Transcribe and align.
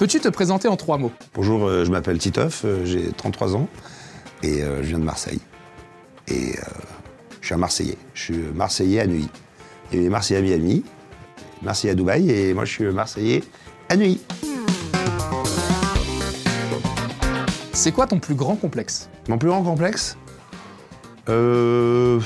Peux-tu 0.00 0.18
te 0.18 0.28
présenter 0.28 0.66
en 0.66 0.78
trois 0.78 0.96
mots 0.96 1.12
Bonjour, 1.34 1.66
euh, 1.66 1.84
je 1.84 1.90
m'appelle 1.90 2.16
Titoff, 2.16 2.62
euh, 2.64 2.86
j'ai 2.86 3.12
33 3.12 3.54
ans 3.54 3.68
et 4.42 4.62
euh, 4.62 4.78
je 4.82 4.88
viens 4.88 4.98
de 4.98 5.04
Marseille. 5.04 5.40
Et 6.26 6.56
euh, 6.56 6.62
je 7.42 7.44
suis 7.44 7.54
un 7.54 7.58
Marseillais. 7.58 7.98
Je 8.14 8.22
suis 8.22 8.38
Marseillais 8.54 9.00
à 9.00 9.06
Neuilly. 9.06 9.28
Il 9.92 9.98
y 9.98 10.00
a 10.00 10.02
les 10.04 10.08
Marseillais 10.08 10.40
à 10.40 10.42
Miami, 10.42 10.84
Marseillais 11.60 11.92
à 11.92 11.94
Dubaï 11.94 12.30
et 12.30 12.54
moi 12.54 12.64
je 12.64 12.70
suis 12.72 12.84
Marseillais 12.86 13.44
à 13.90 13.96
Neuilly. 13.96 14.22
C'est 17.74 17.92
quoi 17.92 18.06
ton 18.06 18.20
plus 18.20 18.34
grand 18.34 18.56
complexe 18.56 19.10
Mon 19.28 19.36
plus 19.36 19.50
grand 19.50 19.62
complexe, 19.62 20.16
euh, 21.28 22.20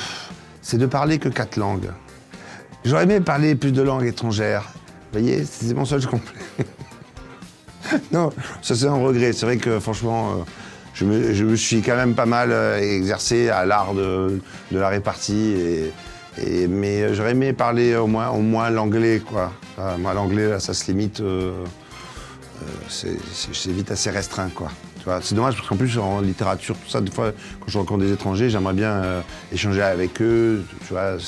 c'est 0.62 0.78
de 0.78 0.86
parler 0.86 1.18
que 1.18 1.28
quatre 1.28 1.56
langues. 1.56 1.90
J'aurais 2.84 3.02
aimé 3.02 3.18
parler 3.18 3.56
plus 3.56 3.72
de 3.72 3.82
langues 3.82 4.06
étrangères. 4.06 4.70
Vous 5.12 5.18
voyez, 5.18 5.44
c'est 5.44 5.74
mon 5.74 5.84
seul 5.84 6.06
complexe. 6.06 6.38
Non, 8.12 8.30
ça 8.62 8.74
c'est 8.74 8.86
un 8.86 8.94
regret. 8.96 9.32
C'est 9.32 9.46
vrai 9.46 9.56
que 9.56 9.80
franchement, 9.80 10.30
euh, 10.32 10.34
je, 10.94 11.04
me, 11.04 11.32
je 11.32 11.44
me 11.44 11.56
suis 11.56 11.82
quand 11.82 11.96
même 11.96 12.14
pas 12.14 12.26
mal 12.26 12.50
euh, 12.52 12.78
exercé 12.80 13.48
à 13.50 13.64
l'art 13.66 13.94
de, 13.94 14.40
de 14.70 14.78
la 14.78 14.88
répartie. 14.88 15.54
Et, 16.38 16.66
mais 16.68 17.14
j'aurais 17.14 17.30
aimé 17.30 17.52
parler 17.52 17.94
au 17.96 18.06
moins, 18.08 18.30
au 18.30 18.40
moins 18.40 18.68
l'anglais, 18.70 19.22
quoi. 19.24 19.52
Moi, 19.98 20.14
l'anglais, 20.14 20.58
ça 20.60 20.74
se 20.74 20.86
limite. 20.90 21.20
euh, 21.20 21.52
euh, 22.62 22.66
c'est 22.88 23.70
vite 23.72 23.90
assez 23.90 24.10
restreint, 24.10 24.48
quoi. 24.54 24.68
C'est 25.20 25.34
dommage 25.34 25.54
parce 25.56 25.68
qu'en 25.68 25.76
plus, 25.76 25.98
en 25.98 26.20
littérature, 26.20 26.76
tout 26.82 26.88
ça, 26.90 27.00
des 27.00 27.10
fois, 27.10 27.30
quand 27.60 27.66
je 27.68 27.76
rencontre 27.78 28.00
des 28.04 28.12
étrangers, 28.12 28.48
j'aimerais 28.48 28.72
bien 28.72 29.22
échanger 29.52 29.82
avec 29.82 30.20
eux, 30.22 30.64
tu 30.86 30.94
vois, 30.94 31.18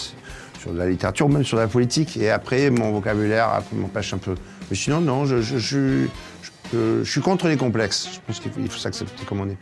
sur 0.59 0.73
de 0.73 0.79
la 0.79 0.89
littérature, 0.89 1.29
même 1.29 1.45
sur 1.45 1.59
la 1.59 1.67
politique. 1.69 2.17
Et 2.17 2.31
après, 2.31 2.71
mon 2.71 2.91
vocabulaire 2.91 3.61
m'empêche 3.75 4.15
un 4.15 4.19
peu. 4.19 4.35
Mais 4.71 4.77
sinon, 4.77 5.01
non, 5.03 5.27
je, 5.27 5.43
je- 5.43 5.59
je- 5.59 6.07
je- 6.43 6.51
je 6.73 7.05
suis 7.05 7.21
contre 7.21 7.49
les 7.49 7.57
complexes. 7.57 8.09
Je 8.15 8.19
pense 8.27 8.41
qu'il 8.41 8.51
faut, 8.53 8.79
s'accepter 8.79 9.25
comme 9.25 9.41
on 9.41 9.49
est. 9.49 9.59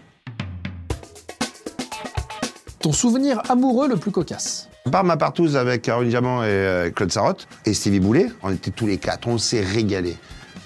Ton 2.81 2.93
souvenir 2.93 3.41
amoureux 3.51 3.89
le 3.89 3.97
plus 3.97 4.11
cocasse 4.11 4.69
À 4.85 4.91
part 4.91 5.05
ma 5.05 5.17
partouze 5.17 5.57
avec 5.57 5.83
Caroline 5.83 6.11
Diamant 6.11 6.43
et 6.43 6.49
euh, 6.49 6.91
Claude 6.91 7.11
Sarotte 7.11 7.49
et 7.65 7.73
Stevie 7.73 8.01
Boulet, 8.01 8.27
on 8.43 8.53
était 8.53 8.71
tous 8.71 8.87
les 8.87 8.99
quatre, 8.99 9.27
on 9.27 9.39
s'est 9.39 9.63
régalé. 9.63 10.17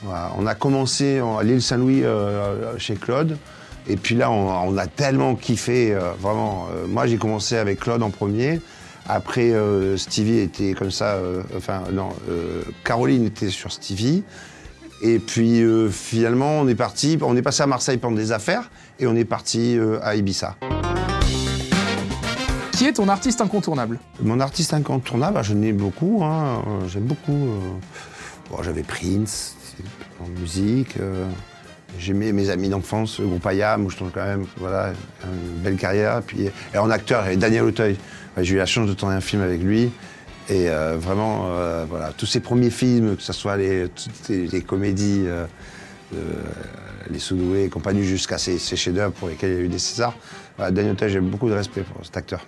Voilà, 0.02 0.32
on 0.36 0.46
a 0.46 0.54
commencé 0.56 1.20
en- 1.20 1.38
à 1.38 1.44
l'île 1.44 1.62
Saint-Louis 1.62 2.02
euh, 2.04 2.76
chez 2.78 2.94
Claude, 2.96 3.36
et 3.88 3.96
puis 3.96 4.16
là 4.16 4.30
on, 4.32 4.48
on 4.48 4.76
a 4.76 4.86
tellement 4.88 5.34
kiffé, 5.36 5.94
euh, 5.94 6.10
vraiment. 6.18 6.66
Euh, 6.72 6.86
moi 6.88 7.06
j'ai 7.06 7.18
commencé 7.18 7.56
avec 7.56 7.80
Claude 7.80 8.02
en 8.02 8.10
premier, 8.10 8.60
après 9.08 9.52
euh, 9.52 9.96
Stevie 9.96 10.38
était 10.38 10.72
comme 10.74 10.90
ça, 10.90 11.14
euh, 11.14 11.42
enfin 11.56 11.82
non, 11.92 12.08
euh, 12.28 12.62
Caroline 12.84 13.26
était 13.26 13.50
sur 13.50 13.70
Stevie, 13.72 14.24
et 15.02 15.18
puis 15.18 15.62
euh, 15.62 15.88
finalement 15.88 16.60
on 16.60 16.68
est 16.68 16.74
parti, 16.74 17.18
on 17.22 17.36
est 17.36 17.42
passé 17.42 17.62
à 17.62 17.66
Marseille 17.66 17.98
pendant 17.98 18.16
des 18.16 18.32
affaires, 18.32 18.70
et 18.98 19.06
on 19.06 19.14
est 19.16 19.24
parti 19.24 19.76
euh, 19.78 19.98
à 20.02 20.14
Ibiza. 20.16 20.56
Qui 22.72 22.86
est 22.86 22.92
ton 22.92 23.08
artiste 23.08 23.40
incontournable 23.40 23.98
Mon 24.22 24.38
artiste 24.38 24.72
incontournable, 24.72 25.34
bah, 25.34 25.42
je 25.42 25.52
n'ai 25.52 25.72
beaucoup. 25.72 26.20
hein, 26.22 26.62
euh, 26.66 26.88
J'aime 26.88 27.04
beaucoup. 27.04 27.32
euh, 27.32 27.58
bon, 28.50 28.62
J'avais 28.62 28.82
Prince 28.84 29.56
en 30.20 30.28
musique. 30.40 30.96
J'aimais 31.98 32.32
mes 32.32 32.50
amis 32.50 32.68
d'enfance, 32.68 33.18
le 33.18 33.26
groupe 33.26 33.44
Ayam, 33.46 33.84
où 33.84 33.90
je 33.90 33.96
trouve 33.96 34.10
quand 34.12 34.24
même 34.24 34.44
voilà, 34.58 34.92
une 35.24 35.62
belle 35.62 35.76
carrière. 35.76 36.22
Puis, 36.22 36.48
et 36.72 36.78
en 36.78 36.90
acteur, 36.90 37.24
Daniel 37.36 37.64
Auteuil. 37.64 37.96
J'ai 38.36 38.54
eu 38.54 38.58
la 38.58 38.66
chance 38.66 38.86
de 38.86 38.92
tourner 38.94 39.16
un 39.16 39.20
film 39.20 39.42
avec 39.42 39.60
lui. 39.60 39.90
Et 40.50 40.70
euh, 40.70 40.96
vraiment, 40.98 41.48
euh, 41.50 41.84
voilà, 41.88 42.12
tous 42.16 42.24
ses 42.24 42.40
premiers 42.40 42.70
films, 42.70 43.16
que 43.16 43.22
ce 43.22 43.34
soit 43.34 43.56
les, 43.58 43.88
toutes 43.88 44.28
les, 44.30 44.46
les 44.46 44.62
comédies, 44.62 45.24
euh, 45.26 45.46
les 47.10 47.18
Soudoués 47.18 47.64
et 47.64 47.68
compagnie, 47.68 48.02
jusqu'à 48.02 48.38
ses, 48.38 48.58
ses 48.58 48.76
chefs-d'œuvre 48.76 49.12
pour 49.12 49.28
lesquels 49.28 49.50
il 49.50 49.56
y 49.56 49.60
a 49.60 49.64
eu 49.64 49.68
des 49.68 49.78
Césars. 49.78 50.16
Voilà, 50.56 50.70
Daniel 50.70 50.92
Auteuil, 50.92 51.10
j'ai 51.10 51.20
beaucoup 51.20 51.50
de 51.50 51.54
respect 51.54 51.82
pour 51.82 52.04
cet 52.04 52.16
acteur. 52.16 52.46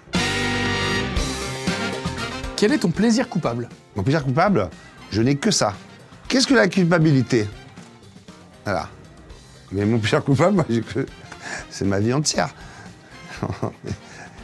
Quel 2.57 2.73
est 2.73 2.79
ton 2.79 2.91
plaisir 2.91 3.29
coupable? 3.29 3.69
Mon 3.97 4.03
plaisir 4.03 4.25
coupable, 4.25 4.71
je 5.11 5.21
n'ai 5.21 5.37
que 5.37 5.51
ça. 5.51 5.75
Qu'est-ce 6.29 6.47
que 6.47 6.55
la 6.55 6.69
culpabilité? 6.69 7.47
Voilà. 8.65 8.89
Mais 9.73 9.85
mon 9.85 9.99
plaisir 9.99 10.25
coupable, 10.25 10.65
c'est 11.69 11.85
ma 11.85 12.01
vie 12.01 12.15
entière. 12.15 12.55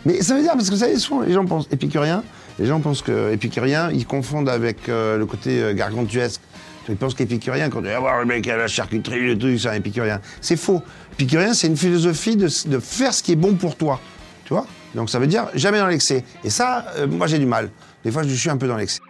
Mais 0.04 0.22
ça 0.22 0.34
veut 0.34 0.42
dire, 0.42 0.52
parce 0.52 0.66
que 0.68 0.74
vous 0.74 0.80
savez, 0.80 0.98
souvent, 0.98 1.22
les 1.22 1.32
gens 1.32 1.44
pensent 1.44 1.68
épicurien, 1.70 2.22
les 2.58 2.66
gens 2.66 2.80
pensent 2.80 3.02
que 3.02 3.32
épicurien, 3.32 3.90
ils 3.92 4.06
confondent 4.06 4.48
avec 4.48 4.88
euh, 4.88 5.18
le 5.18 5.26
côté 5.26 5.62
euh, 5.62 5.74
gargantuesque. 5.74 6.40
Ils 6.88 6.96
pensent 6.96 7.14
qu'épicurien, 7.14 7.68
quand 7.68 7.80
on 7.80 7.82
dit 7.82 7.88
ah, 7.88 8.20
le 8.20 8.26
mec 8.26 8.46
à 8.48 8.56
la 8.56 8.68
charcuterie, 8.68 9.26
le 9.26 9.38
truc, 9.38 9.58
c'est 9.58 9.68
un 9.68 9.74
épicurien. 9.74 10.20
C'est 10.40 10.56
faux. 10.56 10.82
Épicurien, 11.14 11.52
c'est 11.52 11.66
une 11.66 11.76
philosophie 11.76 12.36
de, 12.36 12.48
de 12.68 12.78
faire 12.78 13.12
ce 13.12 13.22
qui 13.22 13.32
est 13.32 13.36
bon 13.36 13.54
pour 13.54 13.76
toi. 13.76 14.00
Tu 14.44 14.54
vois? 14.54 14.66
Donc 14.94 15.10
ça 15.10 15.18
veut 15.18 15.26
dire 15.26 15.48
jamais 15.54 15.78
dans 15.78 15.88
l'excès. 15.88 16.24
Et 16.44 16.50
ça, 16.50 16.86
euh, 16.96 17.06
moi, 17.06 17.26
j'ai 17.26 17.38
du 17.38 17.46
mal. 17.46 17.70
Des 18.04 18.10
fois, 18.10 18.22
je 18.22 18.32
suis 18.32 18.50
un 18.50 18.56
peu 18.56 18.68
dans 18.68 18.76
l'excès. 18.76 19.00